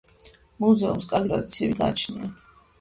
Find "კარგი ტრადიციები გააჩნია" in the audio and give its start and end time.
1.13-2.35